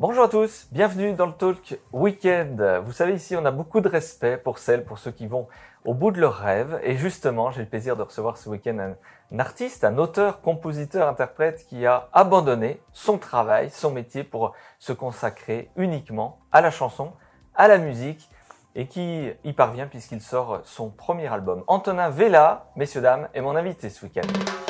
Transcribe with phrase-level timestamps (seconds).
[0.00, 2.62] Bonjour à tous, bienvenue dans le Talk Weekend.
[2.84, 5.48] Vous savez, ici, on a beaucoup de respect pour celles, pour ceux qui vont
[5.84, 6.78] au bout de leurs rêves.
[6.84, 8.94] Et justement, j'ai le plaisir de recevoir ce week-end
[9.32, 14.92] un, artiste, un auteur, compositeur, interprète qui a abandonné son travail, son métier pour se
[14.92, 17.10] consacrer uniquement à la chanson,
[17.56, 18.30] à la musique
[18.76, 21.64] et qui y parvient puisqu'il sort son premier album.
[21.66, 24.67] Antonin Vella, messieurs, dames, est mon invité ce week-end.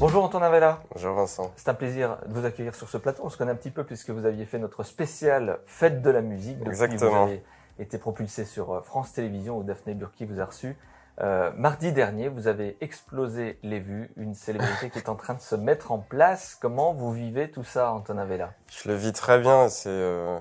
[0.00, 0.80] Bonjour Antonin Vella.
[0.94, 1.52] Bonjour Vincent.
[1.56, 3.22] C'est un plaisir de vous accueillir sur ce plateau.
[3.26, 6.22] On se connaît un petit peu puisque vous aviez fait notre spécial Fête de la
[6.22, 6.56] musique.
[6.66, 7.10] Exactement.
[7.10, 7.44] Vous avez
[7.78, 10.74] été propulsé sur euh, France Télévisions où Daphné Burki vous a reçu.
[11.20, 15.42] Euh, mardi dernier, vous avez explosé les vues, une célébrité qui est en train de
[15.42, 16.56] se mettre en place.
[16.58, 18.54] Comment vous vivez tout ça, Antonin Vella?
[18.68, 19.68] Je le vis très bien.
[19.68, 20.38] C'est euh,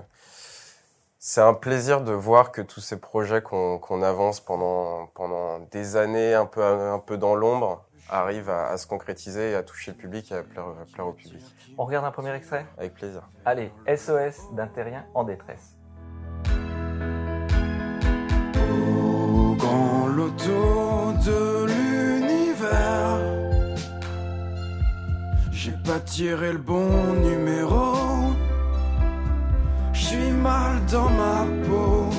[1.20, 6.34] c'est un plaisir de voir que tous ces projets qu'on avance pendant pendant des années,
[6.34, 10.36] un peu un peu dans l'ombre, arrive à, se concrétiser, à toucher le public et
[10.36, 11.42] à plaire, au public.
[11.78, 13.30] On regarde un premier extrait Avec plaisir.
[13.46, 15.76] Allez, SOS d'un terrien en détresse.
[18.56, 23.20] Au grand loto de l'univers,
[25.52, 27.96] j'ai pas tiré le bon numéro.
[29.94, 32.19] Je suis mal dans ma peau.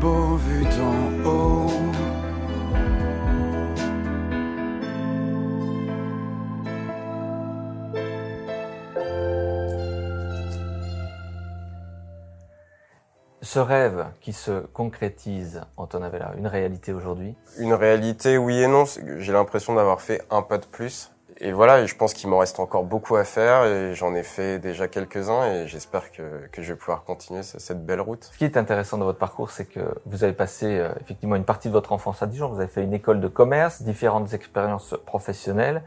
[0.00, 1.70] Beau vu d'en haut.
[13.42, 17.36] Ce rêve qui se concrétise, Antonin Vella, une réalité aujourd'hui?
[17.58, 18.84] Une réalité, oui et non.
[19.18, 22.38] J'ai l'impression d'avoir fait un pas de plus et voilà, et je pense qu'il m'en
[22.38, 26.72] reste encore beaucoup à faire et j'en ai fait déjà quelques-uns et j'espère que, je
[26.72, 28.30] vais pouvoir continuer cette belle route.
[28.32, 31.44] Ce qui est intéressant dans votre parcours, c'est que vous avez passé euh, effectivement une
[31.44, 34.94] partie de votre enfance à Dijon, vous avez fait une école de commerce, différentes expériences
[35.04, 35.82] professionnelles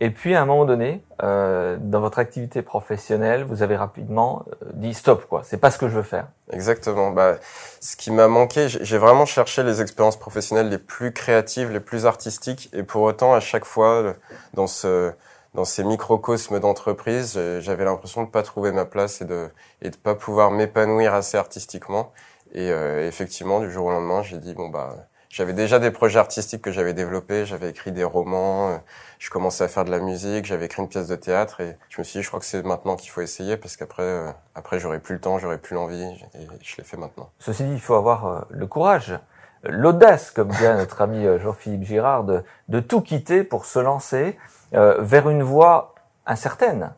[0.00, 4.66] et puis à un moment donné, euh, dans votre activité professionnelle, vous avez rapidement euh,
[4.74, 5.42] dit stop quoi.
[5.44, 6.28] C'est pas ce que je veux faire.
[6.50, 7.10] Exactement.
[7.10, 7.36] Bah,
[7.80, 12.06] ce qui m'a manqué, j'ai vraiment cherché les expériences professionnelles les plus créatives, les plus
[12.06, 14.14] artistiques, et pour autant à chaque fois
[14.54, 15.12] dans ce
[15.54, 19.50] dans ces microcosmes d'entreprise, j'avais l'impression de pas trouver ma place et de
[19.82, 22.12] et de pas pouvoir m'épanouir assez artistiquement.
[22.52, 26.18] Et euh, effectivement, du jour au lendemain, j'ai dit bon bah j'avais déjà des projets
[26.18, 28.76] artistiques que j'avais développés, j'avais écrit des romans, euh,
[29.18, 31.98] je commençais à faire de la musique, j'avais écrit une pièce de théâtre et je
[31.98, 34.78] me suis dit je crois que c'est maintenant qu'il faut essayer parce qu'après euh, après
[34.78, 37.30] j'aurais plus le temps, j'aurais plus l'envie et je l'ai fait maintenant.
[37.38, 39.18] Ceci dit, il faut avoir euh, le courage,
[39.64, 44.36] l'audace comme dit notre ami Jean-Philippe Girard de, de, tout quitter pour se lancer
[44.72, 45.94] vers une voie
[46.26, 46.92] incertaine.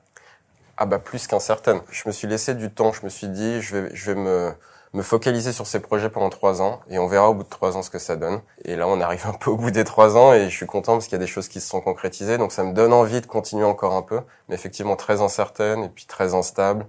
[0.76, 1.80] Ah bah plus qu'incertaine.
[1.90, 4.54] Je me suis laissé du temps, je me suis dit je vais je vais me
[4.94, 7.76] me focaliser sur ces projets pendant trois ans et on verra au bout de trois
[7.76, 8.40] ans ce que ça donne.
[8.64, 10.92] Et là, on arrive un peu au bout des trois ans et je suis content
[10.92, 12.38] parce qu'il y a des choses qui se sont concrétisées.
[12.38, 15.88] Donc ça me donne envie de continuer encore un peu, mais effectivement très incertaine et
[15.88, 16.86] puis très instable.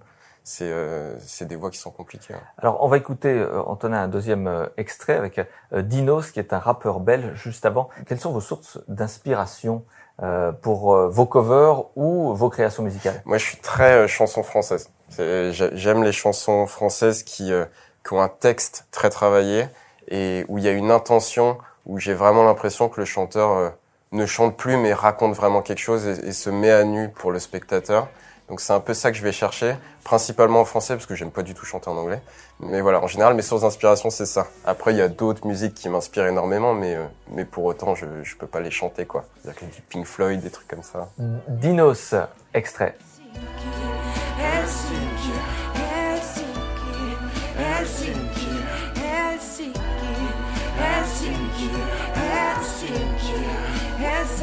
[0.47, 2.35] C'est euh, des voies qui sont compliquées.
[2.35, 2.41] Hein.
[2.59, 6.53] Alors on va écouter euh, Antonin un deuxième euh, extrait avec euh, Dinos qui est
[6.53, 7.89] un rappeur belge juste avant.
[8.05, 9.83] Quelles sont vos sources d'inspiration
[10.22, 13.23] euh, pour vos covers ou vos créations musicales?
[13.25, 14.91] Moi, je suis très chanson française.
[15.17, 17.51] J'aime les chansons françaises qui
[18.05, 19.67] qui ont un texte très travaillé
[20.07, 23.69] et où il y a une intention, où j'ai vraiment l'impression que le chanteur euh,
[24.11, 27.39] ne chante plus mais raconte vraiment quelque chose et, se met à nu pour le
[27.39, 28.07] spectateur.
[28.47, 31.31] Donc c'est un peu ça que je vais chercher, principalement en français parce que j'aime
[31.31, 32.21] pas du tout chanter en anglais.
[32.59, 34.45] Mais voilà, en général mes sources d'inspiration c'est ça.
[34.66, 38.05] Après il y a d'autres musiques qui m'inspirent énormément, mais euh, mais pour autant je
[38.22, 39.25] je peux pas les chanter quoi.
[39.41, 41.09] C'est-à-dire que du Pink Floyd, des trucs comme ça.
[41.47, 42.13] Dinos,
[42.53, 42.95] extrait.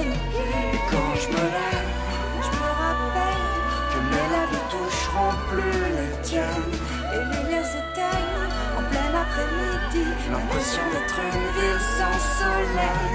[0.03, 1.93] Et quand je me lève,
[2.43, 3.45] je me rappelle
[3.91, 6.75] que mes lèvres toucheront plus les tiennes.
[7.13, 8.49] Et les lumières s'éteignent
[8.79, 10.05] en plein après-midi.
[10.31, 13.13] L'impression d'être une ville sans soleil.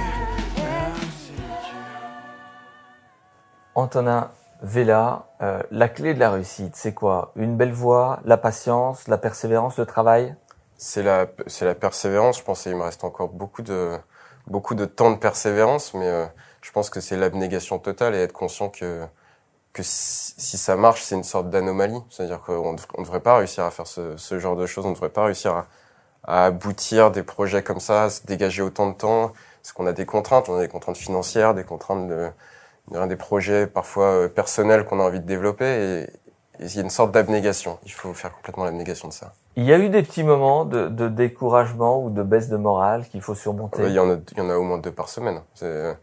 [3.75, 4.31] Antonin
[4.63, 7.31] Vella, euh, la clé de la réussite, c'est quoi?
[7.35, 10.35] Une belle voix, la patience, la persévérance, le travail?
[10.77, 12.39] C'est la, c'est la persévérance.
[12.39, 13.99] Je pense qu'il me reste encore beaucoup de,
[14.47, 16.25] beaucoup de temps de persévérance, mais euh,
[16.61, 19.05] je pense que c'est l'abnégation totale et être conscient que
[19.77, 22.01] que si ça marche, c'est une sorte d'anomalie.
[22.09, 24.95] C'est-à-dire qu'on ne devrait pas réussir à faire ce, ce, genre de choses, on ne
[24.95, 25.67] devrait pas réussir à,
[26.23, 29.93] à, aboutir des projets comme ça, à se dégager autant de temps, Parce qu'on a
[29.93, 32.29] des contraintes, on a des contraintes financières, des contraintes de,
[32.91, 36.79] de des projets parfois euh, personnels qu'on a envie de développer et, et il y
[36.79, 37.77] a une sorte d'abnégation.
[37.85, 39.33] Il faut faire complètement l'abnégation de ça.
[39.57, 43.07] Il y a eu des petits moments de, de découragement ou de baisse de morale
[43.09, 43.83] qu'il faut surmonter.
[43.83, 45.41] Il y, en a, il y en a au moins deux par semaine.
[45.53, 45.95] C'est-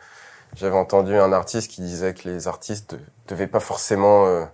[0.57, 2.97] J'avais entendu un artiste qui disait que les artistes
[3.29, 4.45] devaient pas forcément euh,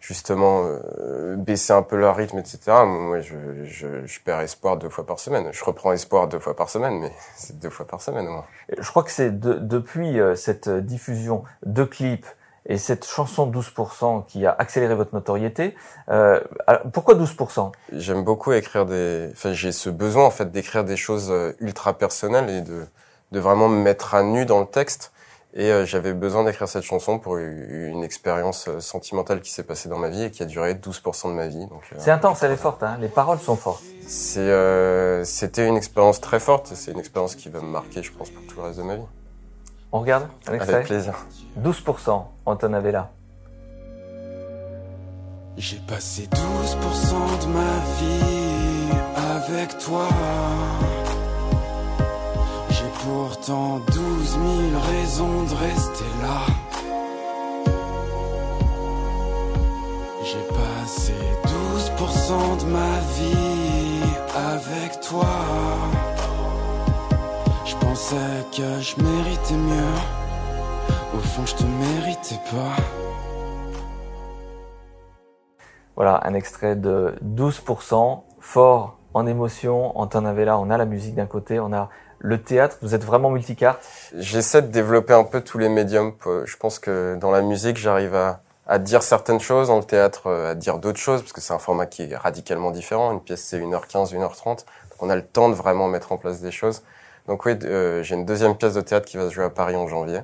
[0.00, 2.58] justement euh, baisser un peu leur rythme, etc.
[2.86, 3.34] Moi, je,
[3.66, 5.48] je, je perds espoir deux fois par semaine.
[5.52, 8.44] Je reprends espoir deux fois par semaine, mais c'est deux fois par semaine au moins.
[8.78, 12.26] Je crois que c'est de- depuis euh, cette diffusion de clips
[12.64, 15.74] et cette chanson 12% qui a accéléré votre notoriété.
[16.10, 19.28] Euh, alors, pourquoi 12% J'aime beaucoup écrire des.
[19.32, 22.86] Enfin, j'ai ce besoin en fait d'écrire des choses euh, ultra personnelles et de
[23.32, 25.10] de vraiment me mettre à nu dans le texte.
[25.54, 29.90] Et euh, j'avais besoin d'écrire cette chanson pour une expérience euh, sentimentale qui s'est passée
[29.90, 31.66] dans ma vie et qui a duré 12% de ma vie.
[31.70, 33.82] Euh, C'est intense, elle est forte, hein les paroles sont fortes.
[34.06, 36.72] c'est, euh, c'était une expérience très forte.
[36.72, 38.84] et C'est une expérience qui va me marquer, je pense, pour tout le reste de
[38.84, 39.02] ma vie.
[39.92, 41.14] On regarde Avec plaisir.
[41.62, 43.10] 12%, Anton là.
[45.58, 47.60] J'ai passé 12% de ma
[47.98, 50.08] vie avec toi.
[53.04, 56.46] Pourtant 12 000 raisons de rester là.
[60.22, 61.14] J'ai passé
[61.44, 64.02] 12% de ma vie
[64.36, 65.26] avec toi.
[67.64, 68.16] Je pensais
[68.56, 69.98] que je méritais mieux.
[71.16, 72.76] Au fond, je te méritais pas.
[75.96, 79.98] Voilà, un extrait de 12%, fort en émotion.
[79.98, 81.88] Anton là, on a la musique d'un côté, on a
[82.18, 82.78] le théâtre.
[82.82, 83.84] Vous êtes vraiment multicarte.
[84.16, 86.12] J'essaie de développer un peu tous les médiums.
[86.44, 90.28] Je pense que dans la musique, j'arrive à, à dire certaines choses, dans le théâtre,
[90.28, 93.12] euh, à dire d'autres choses, parce que c'est un format qui est radicalement différent.
[93.12, 94.46] Une pièce, c'est 1h15, 1h30.
[94.46, 96.82] Donc on a le temps de vraiment mettre en place des choses.
[97.26, 99.76] Donc oui, euh, j'ai une deuxième pièce de théâtre qui va se jouer à Paris
[99.76, 100.20] en janvier,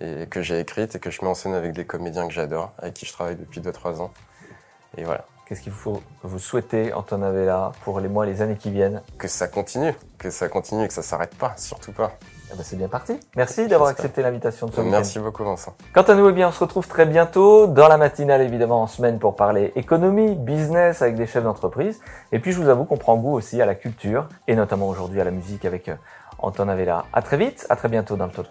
[0.00, 2.72] et que j'ai écrite et que je mets en scène avec des comédiens que j'adore,
[2.78, 4.10] avec qui je travaille depuis 2-3 ans.
[4.96, 5.24] Et voilà.
[5.46, 9.28] Qu'est-ce qu'il faut vous souhaiter, Anton là, pour les mois, les années qui viennent Que
[9.28, 12.12] ça continue, que ça continue et que ça s'arrête pas, surtout pas.
[12.50, 13.20] Eh ben, C'est bien parti.
[13.36, 14.80] Merci d'avoir accepté l'invitation de ce.
[14.80, 15.74] Merci beaucoup Vincent.
[15.92, 18.86] Quant à nous, eh bien, on se retrouve très bientôt dans la matinale, évidemment, en
[18.86, 22.00] semaine pour parler économie, business avec des chefs d'entreprise.
[22.32, 25.20] Et puis, je vous avoue qu'on prend goût aussi à la culture et notamment aujourd'hui
[25.20, 25.96] à la musique avec euh,
[26.38, 27.04] Anton Avella.
[27.12, 28.46] À très vite, à très bientôt dans le talk.